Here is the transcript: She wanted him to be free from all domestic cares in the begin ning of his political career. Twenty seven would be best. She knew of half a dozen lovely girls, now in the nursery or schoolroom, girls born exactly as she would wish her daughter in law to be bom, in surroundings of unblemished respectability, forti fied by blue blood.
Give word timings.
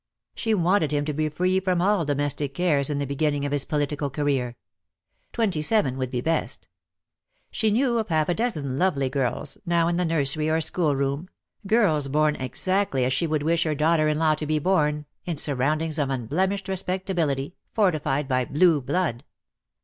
She 0.33 0.55
wanted 0.55 0.91
him 0.91 1.05
to 1.05 1.13
be 1.13 1.29
free 1.29 1.59
from 1.59 1.79
all 1.79 2.05
domestic 2.05 2.55
cares 2.55 2.89
in 2.89 2.97
the 2.97 3.05
begin 3.05 3.33
ning 3.35 3.45
of 3.45 3.51
his 3.51 3.65
political 3.65 4.09
career. 4.09 4.55
Twenty 5.31 5.61
seven 5.61 5.95
would 5.99 6.09
be 6.09 6.21
best. 6.21 6.67
She 7.51 7.69
knew 7.69 7.99
of 7.99 8.07
half 8.07 8.27
a 8.27 8.33
dozen 8.33 8.79
lovely 8.79 9.11
girls, 9.11 9.59
now 9.63 9.87
in 9.87 9.97
the 9.97 10.03
nursery 10.05 10.49
or 10.49 10.59
schoolroom, 10.59 11.29
girls 11.67 12.07
born 12.07 12.35
exactly 12.37 13.05
as 13.05 13.13
she 13.13 13.27
would 13.27 13.43
wish 13.43 13.61
her 13.63 13.75
daughter 13.75 14.07
in 14.07 14.17
law 14.17 14.33
to 14.33 14.47
be 14.47 14.57
bom, 14.57 15.05
in 15.27 15.37
surroundings 15.37 15.99
of 15.99 16.09
unblemished 16.09 16.67
respectability, 16.67 17.53
forti 17.71 17.99
fied 17.99 18.27
by 18.27 18.43
blue 18.43 18.81
blood. 18.81 19.23